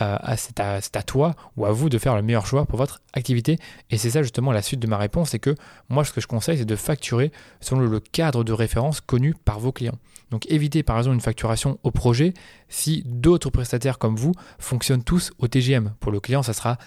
euh, 0.00 0.16
c'est 0.36 0.60
à, 0.60 0.74
à, 0.76 1.02
toi 1.02 1.34
ou 1.56 1.66
à 1.66 1.72
vous 1.72 1.88
de 1.88 1.98
faire 1.98 2.14
le 2.14 2.22
meilleur 2.22 2.46
choix 2.46 2.64
pour 2.66 2.78
votre 2.78 3.00
activité. 3.12 3.58
Et 3.90 3.98
c'est 3.98 4.10
ça 4.10 4.22
justement 4.22 4.52
la 4.52 4.62
suite 4.62 4.80
de 4.80 4.86
ma 4.86 4.98
réponse, 4.98 5.30
c'est 5.30 5.38
que 5.38 5.54
moi 5.88 6.04
ce 6.04 6.12
que 6.12 6.20
je 6.20 6.26
conseille 6.26 6.58
c'est 6.58 6.64
de 6.64 6.76
facturer 6.76 7.32
selon 7.60 7.80
le 7.80 8.00
cadre 8.00 8.44
de 8.44 8.52
référence 8.52 9.00
connu 9.00 9.34
par 9.44 9.49
vos 9.58 9.72
clients. 9.72 9.98
Donc 10.30 10.46
évitez 10.50 10.82
par 10.82 10.98
exemple 10.98 11.14
une 11.14 11.20
facturation 11.20 11.78
au 11.82 11.90
projet 11.90 12.34
si 12.68 13.02
d'autres 13.06 13.50
prestataires 13.50 13.98
comme 13.98 14.16
vous 14.16 14.32
fonctionnent 14.58 15.02
tous 15.02 15.32
au 15.38 15.48
TGM. 15.48 15.94
Pour 16.00 16.12
le 16.12 16.20
client, 16.20 16.42
ça 16.42 16.52
sera 16.52 16.78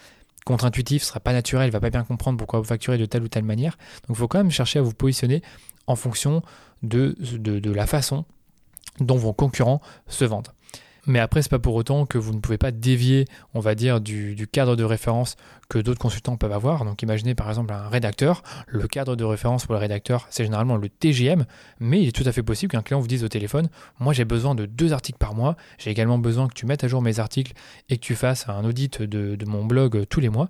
contre-intuitif, 0.45 1.03
ce 1.03 1.09
sera 1.09 1.19
pas 1.19 1.33
naturel, 1.33 1.67
il 1.67 1.71
va 1.71 1.79
pas 1.79 1.89
bien 1.89 2.03
comprendre 2.03 2.37
pourquoi 2.37 2.59
vous 2.59 2.65
facturez 2.65 2.97
de 2.97 3.05
telle 3.05 3.23
ou 3.23 3.27
telle 3.27 3.43
manière. 3.43 3.77
Donc 4.07 4.17
il 4.17 4.19
faut 4.19 4.27
quand 4.27 4.39
même 4.39 4.51
chercher 4.51 4.79
à 4.79 4.81
vous 4.81 4.93
positionner 4.93 5.41
en 5.87 5.95
fonction 5.95 6.41
de, 6.81 7.15
de, 7.19 7.59
de 7.59 7.71
la 7.71 7.87
façon 7.87 8.25
dont 8.99 9.17
vos 9.17 9.33
concurrents 9.33 9.81
se 10.07 10.25
vendent. 10.25 10.49
Mais 11.05 11.19
après, 11.19 11.41
c'est 11.41 11.49
pas 11.49 11.59
pour 11.59 11.75
autant 11.75 12.05
que 12.05 12.17
vous 12.17 12.33
ne 12.33 12.39
pouvez 12.39 12.57
pas 12.57 12.71
dévier, 12.71 13.25
on 13.53 13.59
va 13.59 13.75
dire, 13.75 13.99
du, 13.99 14.47
cadre 14.51 14.75
de 14.75 14.83
référence 14.83 15.35
que 15.69 15.77
d'autres 15.77 15.99
consultants 15.99 16.37
peuvent 16.37 16.53
avoir. 16.53 16.85
Donc 16.85 17.01
imaginez 17.01 17.35
par 17.35 17.49
exemple 17.49 17.73
un 17.73 17.89
rédacteur. 17.89 18.41
Le 18.67 18.87
cadre 18.87 19.15
de 19.15 19.23
référence 19.23 19.65
pour 19.65 19.73
le 19.73 19.79
rédacteur, 19.79 20.27
c'est 20.29 20.45
généralement 20.45 20.77
le 20.77 20.87
TGM, 20.87 21.45
mais 21.79 22.01
il 22.01 22.07
est 22.07 22.11
tout 22.11 22.23
à 22.25 22.31
fait 22.31 22.43
possible 22.43 22.71
qu'un 22.71 22.81
client 22.81 23.01
vous 23.01 23.07
dise 23.07 23.23
au 23.23 23.27
téléphone, 23.27 23.69
moi 23.99 24.13
j'ai 24.13 24.25
besoin 24.25 24.55
de 24.55 24.65
deux 24.65 24.93
articles 24.93 25.17
par 25.17 25.33
mois, 25.33 25.57
j'ai 25.77 25.89
également 25.89 26.17
besoin 26.17 26.47
que 26.47 26.53
tu 26.53 26.65
mettes 26.65 26.83
à 26.83 26.87
jour 26.87 27.01
mes 27.01 27.19
articles 27.19 27.53
et 27.89 27.97
que 27.97 28.01
tu 28.01 28.15
fasses 28.15 28.47
un 28.47 28.63
audit 28.63 29.01
de, 29.01 29.35
de 29.35 29.45
mon 29.45 29.65
blog 29.65 30.05
tous 30.09 30.19
les 30.19 30.29
mois. 30.29 30.49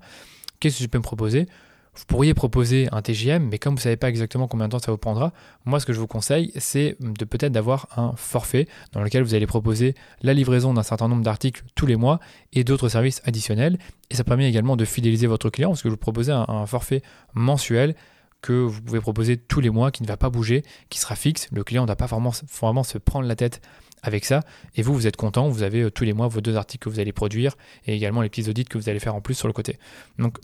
Qu'est-ce 0.60 0.78
que 0.78 0.84
tu 0.84 0.90
peux 0.90 1.00
me 1.00 1.04
proposer? 1.04 1.48
Vous 1.96 2.06
pourriez 2.06 2.34
proposer 2.34 2.90
un 2.92 3.02
TGM, 3.02 3.50
mais 3.50 3.60
comme 3.60 3.74
vous 3.74 3.80
ne 3.80 3.84
savez 3.84 3.98
pas 3.98 4.10
exactement 4.10 4.48
combien 4.48 4.68
de 4.68 4.72
temps 4.72 4.80
ça 4.80 4.92
vous 4.92 4.98
prendra, 4.98 5.32
moi 5.66 5.80
ce 5.80 5.86
que 5.86 5.94
je 5.94 6.00
vous 6.00 6.08
conseille, 6.08 6.52
c'est 6.58 6.98
de 7.00 7.26
peut-être 7.26 7.52
d'avoir 7.52 7.88
un 7.96 8.14
forfait 8.16 8.68
dans 8.94 9.02
lequel 9.02 9.24
vous 9.24 9.36
allez 9.36 9.46
proposer 9.46 9.94
la 10.22 10.34
livraison 10.34 10.74
d'un 10.74 10.84
certain 10.84 11.08
nombre 11.08 11.24
d'articles 11.24 11.64
tous 11.76 11.86
les 11.86 11.96
mois 11.96 12.20
et 12.52 12.64
d'autres 12.64 12.90
services 12.90 13.22
additionnels. 13.26 13.78
Et 14.10 14.16
ça 14.16 14.24
permet 14.24 14.50
également 14.50 14.76
de 14.76 14.86
fidéliser 14.86 15.28
votre 15.28 15.50
client 15.50 15.70
parce 15.70 15.84
que 15.84 15.90
je 15.90 15.94
vous 15.94 15.98
propose 15.98 16.32
un, 16.32 16.66
forfait 16.66 17.04
mensuel 17.34 17.96
que 18.42 18.54
vous 18.54 18.82
pouvez 18.82 19.00
proposer 19.00 19.38
tous 19.38 19.62
les 19.62 19.70
mois, 19.70 19.92
qui 19.92 20.04
ne 20.04 20.08
va 20.08 20.18
pas 20.18 20.30
bouger, 20.30 20.64
qui 20.90 21.00
sera 21.00 21.16
fixe. 21.16 21.48
Le 21.52 21.64
client 21.64 21.84
ne 21.84 21.88
doit 21.88 21.96
pas 21.96 22.08
vraiment, 22.08 22.32
vraiment 22.60 22.84
se 22.84 22.98
prendre 22.98 23.28
la 23.28 23.36
tête 23.36 23.62
avec 24.02 24.26
ça. 24.26 24.42
Et 24.76 24.82
vous, 24.82 24.94
vous 24.94 25.08
êtes 25.08 25.16
content, 25.16 25.48
vous 25.48 25.64
avez 25.64 25.84
euh, 25.84 25.92
tous 25.92 26.04
les 26.04 26.14
mois 26.14 26.28
vos 26.28 26.42
deux 26.42 26.58
articles 26.58 26.84
que 26.84 26.90
vous 26.90 27.00
allez 27.00 27.14
produire 27.14 27.56
et 27.86 27.96
également 27.96 28.22
les 28.22 28.30
petits 28.30 28.50
audits 28.50 28.66
que 28.66 28.78
vous 28.78 28.90
allez 28.90 29.00
faire 29.00 29.16
en 29.16 29.22
plus 29.22 29.34
sur 29.34 29.48
le 29.48 29.54
côté. 29.54 29.80
Donc 30.20 30.38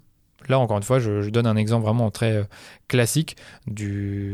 Là, 0.47 0.59
encore 0.59 0.77
une 0.77 0.83
fois, 0.83 0.99
je, 0.99 1.29
donne 1.29 1.47
un 1.47 1.55
exemple 1.55 1.85
vraiment 1.85 2.11
très 2.11 2.33
euh, 2.33 2.43
classique 2.87 3.37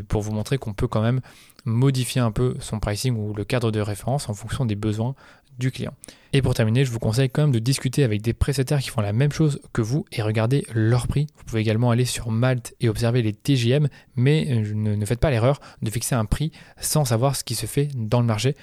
pour 0.07 0.21
vous 0.21 0.31
montrer 0.31 0.57
qu'on 0.57 0.74
peut 0.74 0.88
quand 0.88 1.01
même 1.01 1.21
modifier 1.65 2.21
un 2.21 2.31
peu 2.31 2.55
son 2.59 2.79
pricing 2.79 3.17
ou 3.17 3.33
le 3.33 3.43
cadre 3.43 3.71
de 3.71 3.79
référence 3.79 4.29
en 4.29 4.33
fonction 4.33 4.65
des 4.65 4.75
besoins 4.75 5.15
du 5.57 5.71
client. 5.71 5.93
Et 6.33 6.41
pour 6.41 6.53
terminer, 6.53 6.83
je 6.83 6.91
vous 6.91 7.00
conseille 7.00 7.29
quand 7.29 7.43
même 7.43 7.53
de 7.53 7.59
discuter 7.59 8.03
avec 8.03 8.21
des 8.21 8.33
prestataires 8.33 8.81
qui 8.81 8.89
font 8.89 9.00
la 9.00 9.13
même 9.13 9.31
chose 9.31 9.62
que 9.71 9.81
vous 9.81 10.05
et 10.12 10.21
regarder 10.21 10.65
leur 10.74 11.07
prix. 11.07 11.27
Vous 11.38 11.45
pouvez 11.45 11.62
également 11.62 11.91
aller 11.91 12.03
sur 12.03 12.29
Malte 12.29 12.75
et 12.81 12.89
observer 12.89 13.21
les 13.21 13.31
TJM, 13.31 13.88
mais 14.17 14.47
euh, 14.50 14.74
ne 14.74 15.05
faites 15.05 15.21
pas 15.21 15.29
l'erreur 15.29 15.62
de 15.81 15.89
fixer 15.89 16.13
un 16.13 16.25
prix 16.25 16.51
sans 16.79 17.05
savoir 17.05 17.38
ce 17.38 17.45
qui 17.45 17.55
se 17.55 17.67
fait 17.67 17.88
dans 17.95 18.19
le 18.19 18.25
marché. 18.25 18.55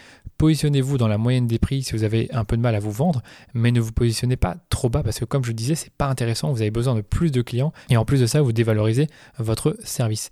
Positionnez-vous 0.43 0.99
dans 0.99 1.07
la 1.07 1.19
moyenne 1.19 1.47
des 1.47 1.61
prix 1.61 1.85
si 1.85 1.93
vous 1.93 2.03
avez 2.03 2.29
un 2.33 2.45
peu 2.45 2.57
de 2.57 2.63
mal 2.63 2.75
à 2.75 2.81
vous 2.81 2.91
vendre, 2.91 3.23
mais 3.55 3.71
ne 3.71 3.81
vous 3.81 3.93
positionnez 3.93 4.35
pas 4.35 4.57
trop 4.71 4.89
bas 4.89 5.05
parce 5.05 5.21
que 5.21 5.25
comme 5.25 5.45
je 5.45 5.53
disais, 5.53 5.77
c'est 5.77 5.93
pas 5.93 6.09
intéressant, 6.09 6.51
vous 6.51 6.63
avez 6.63 6.73
besoin 6.73 6.97
de 6.97 7.01
plus 7.01 7.31
de 7.31 7.43
clients 7.43 7.73
et 7.91 7.97
en 7.97 8.05
plus 8.05 8.21
de 8.21 8.27
ça, 8.27 8.43
vous 8.43 8.53
dévalorisez 8.53 9.07
votre 9.39 9.77
service. 9.85 10.31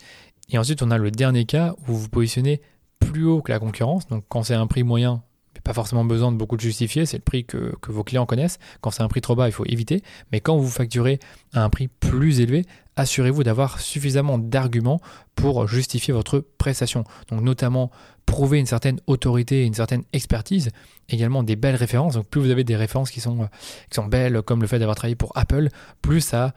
Et 0.48 0.58
ensuite, 0.58 0.82
on 0.82 0.90
a 0.90 0.98
le 0.98 1.12
dernier 1.12 1.44
cas 1.44 1.76
où 1.78 1.92
vous 1.92 1.98
vous 2.00 2.08
positionnez 2.08 2.60
plus 2.98 3.24
haut 3.24 3.40
que 3.40 3.52
la 3.52 3.60
concurrence. 3.60 4.08
Donc 4.08 4.24
quand 4.28 4.42
c'est 4.42 4.54
un 4.54 4.66
prix 4.66 4.82
moyen, 4.82 5.22
pas 5.70 5.74
forcément 5.74 6.04
besoin 6.04 6.32
de 6.32 6.36
beaucoup 6.36 6.56
de 6.56 6.60
justifier, 6.60 7.06
c'est 7.06 7.18
le 7.18 7.22
prix 7.22 7.44
que, 7.44 7.76
vos 7.86 8.02
clients 8.02 8.26
connaissent. 8.26 8.58
Quand 8.80 8.90
c'est 8.90 9.04
un 9.04 9.08
prix 9.08 9.20
trop 9.20 9.36
bas, 9.36 9.48
il 9.48 9.52
faut 9.52 9.64
éviter. 9.66 10.02
Mais 10.32 10.40
quand 10.40 10.56
vous 10.56 10.68
facturez 10.68 11.20
à 11.52 11.62
un 11.62 11.70
prix 11.70 11.86
plus 11.86 12.40
élevé, 12.40 12.64
assurez-vous 12.96 13.44
d'avoir 13.44 13.78
suffisamment 13.78 14.36
d'arguments 14.36 15.00
pour 15.36 15.68
justifier 15.68 16.12
votre 16.12 16.40
prestation. 16.40 17.04
Donc 17.28 17.42
notamment 17.42 17.92
prouver 18.26 18.58
une 18.58 18.66
certaine 18.66 18.98
autorité 19.06 19.64
une 19.64 19.74
certaine 19.74 20.02
expertise, 20.12 20.70
également 21.08 21.44
des 21.44 21.54
belles 21.54 21.76
références. 21.76 22.14
Donc 22.14 22.26
plus 22.26 22.40
vous 22.40 22.50
avez 22.50 22.64
des 22.64 22.74
références 22.74 23.12
qui 23.12 23.20
sont, 23.20 23.48
qui 23.90 23.94
sont 23.94 24.06
belles, 24.06 24.42
comme 24.42 24.62
le 24.62 24.66
fait 24.66 24.80
d'avoir 24.80 24.96
travaillé 24.96 25.14
pour 25.14 25.30
Apple, 25.36 25.68
plus 26.02 26.20
ça 26.20 26.52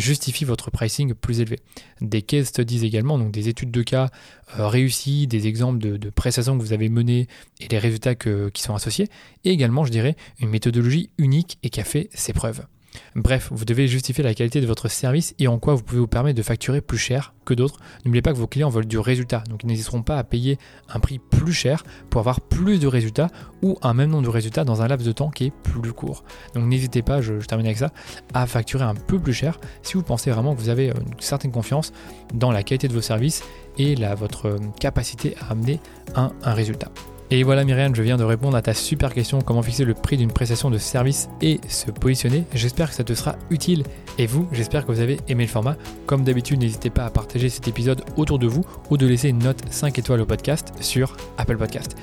justifie 0.00 0.44
votre 0.44 0.70
pricing 0.70 1.14
plus 1.14 1.40
élevé. 1.40 1.58
Des 2.00 2.22
case 2.22 2.46
studies 2.46 2.84
également, 2.84 3.18
donc 3.18 3.32
des 3.32 3.48
études 3.48 3.70
de 3.70 3.82
cas 3.82 4.10
euh, 4.58 4.68
réussies, 4.68 5.26
des 5.26 5.46
exemples 5.46 5.78
de, 5.78 6.10
prestations 6.10 6.56
que 6.56 6.62
vous 6.62 6.72
avez 6.72 6.88
menées 6.88 7.28
et 7.60 7.68
les 7.68 7.78
résultats 7.78 8.14
qui 8.14 8.62
sont 8.62 8.74
associés, 8.74 9.08
et 9.44 9.50
également, 9.50 9.84
je 9.84 9.90
dirais, 9.90 10.16
une 10.40 10.50
méthodologie 10.50 11.10
unique 11.18 11.58
et 11.62 11.70
qui 11.70 11.80
a 11.80 11.84
fait 11.84 12.08
ses 12.12 12.32
preuves. 12.32 12.66
Bref, 13.14 13.48
vous 13.50 13.64
devez 13.64 13.88
justifier 13.88 14.22
la 14.24 14.34
qualité 14.34 14.60
de 14.60 14.66
votre 14.66 14.88
service 14.88 15.34
et 15.38 15.48
en 15.48 15.58
quoi 15.58 15.74
vous 15.74 15.82
pouvez 15.82 16.00
vous 16.00 16.06
permettre 16.06 16.36
de 16.36 16.42
facturer 16.42 16.80
plus 16.80 16.98
cher 16.98 17.34
que 17.44 17.54
d'autres. 17.54 17.78
N'oubliez 18.04 18.22
pas 18.22 18.32
que 18.32 18.38
vos 18.38 18.46
clients 18.46 18.68
veulent 18.68 18.86
du 18.86 18.98
résultat, 18.98 19.42
donc 19.48 19.62
ils 19.62 19.66
n'hésiteront 19.66 20.02
pas 20.02 20.18
à 20.18 20.24
payer 20.24 20.58
un 20.88 21.00
prix 21.00 21.18
plus 21.18 21.52
cher 21.52 21.84
pour 22.10 22.20
avoir 22.20 22.40
plus 22.40 22.78
de 22.78 22.86
résultats 22.86 23.28
ou 23.62 23.78
un 23.82 23.94
même 23.94 24.10
nombre 24.10 24.24
de 24.24 24.28
résultats 24.28 24.64
dans 24.64 24.82
un 24.82 24.88
laps 24.88 25.06
de 25.06 25.12
temps 25.12 25.30
qui 25.30 25.46
est 25.46 25.52
plus 25.62 25.92
court. 25.92 26.24
Donc 26.54 26.64
n'hésitez 26.66 27.02
pas, 27.02 27.20
je, 27.20 27.34
termine 27.34 27.66
avec 27.66 27.78
ça, 27.78 27.92
à 28.34 28.46
facturer 28.46 28.84
un 28.84 28.94
peu 28.94 29.18
plus 29.18 29.34
cher 29.34 29.58
si 29.82 29.94
vous 29.94 30.02
pensez 30.02 30.30
vraiment 30.30 30.54
que 30.54 30.60
vous 30.60 30.68
avez 30.68 30.88
une 30.88 31.20
certaine 31.20 31.52
confiance 31.52 31.92
dans 32.34 32.50
la 32.50 32.62
qualité 32.62 32.88
de 32.88 32.94
vos 32.94 33.00
services 33.00 33.42
et 33.78 33.94
votre 34.16 34.58
capacité 34.80 35.36
à 35.40 35.52
amener 35.52 35.80
un 36.14 36.32
résultat. 36.44 36.90
Et 37.30 37.42
voilà 37.42 37.64
Myriam, 37.64 37.94
je 37.94 38.02
viens 38.02 38.16
de 38.16 38.22
répondre 38.22 38.56
à 38.56 38.62
ta 38.62 38.72
super 38.72 39.12
question 39.12 39.40
comment 39.40 39.62
fixer 39.62 39.84
le 39.84 39.94
prix 39.94 40.16
d'une 40.16 40.30
prestation 40.30 40.70
de 40.70 40.78
service 40.78 41.28
et 41.40 41.60
se 41.68 41.90
positionner. 41.90 42.44
J'espère 42.54 42.90
que 42.90 42.94
ça 42.94 43.02
te 43.02 43.14
sera 43.14 43.36
utile. 43.50 43.82
Et 44.18 44.26
vous, 44.26 44.48
j'espère 44.52 44.86
que 44.86 44.92
vous 44.92 45.00
avez 45.00 45.18
aimé 45.26 45.44
le 45.44 45.50
format. 45.50 45.76
Comme 46.06 46.22
d'habitude, 46.22 46.60
n'hésitez 46.60 46.88
pas 46.88 47.04
à 47.04 47.10
partager 47.10 47.48
cet 47.48 47.66
épisode 47.66 48.04
autour 48.16 48.38
de 48.38 48.46
vous 48.46 48.64
ou 48.90 48.96
de 48.96 49.06
laisser 49.06 49.28
une 49.28 49.40
note 49.40 49.60
5 49.70 49.98
étoiles 49.98 50.20
au 50.20 50.26
podcast 50.26 50.72
sur 50.80 51.16
Apple 51.36 51.56
Podcast. 51.56 51.96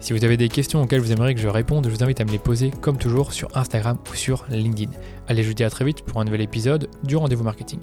Si 0.00 0.14
vous 0.14 0.24
avez 0.24 0.38
des 0.38 0.48
questions 0.48 0.80
auxquelles 0.80 1.02
vous 1.02 1.12
aimeriez 1.12 1.34
que 1.34 1.42
je 1.42 1.48
réponde, 1.48 1.84
je 1.84 1.90
vous 1.94 2.02
invite 2.02 2.22
à 2.22 2.24
me 2.24 2.30
les 2.30 2.38
poser 2.38 2.70
comme 2.80 2.96
toujours 2.96 3.34
sur 3.34 3.54
Instagram 3.54 3.98
ou 4.10 4.14
sur 4.14 4.46
LinkedIn. 4.48 4.90
Allez, 5.28 5.42
je 5.42 5.48
vous 5.48 5.54
dis 5.54 5.64
à 5.64 5.68
très 5.68 5.84
vite 5.84 6.02
pour 6.02 6.22
un 6.22 6.24
nouvel 6.24 6.40
épisode 6.40 6.88
du 7.04 7.16
rendez-vous 7.16 7.44
marketing. 7.44 7.80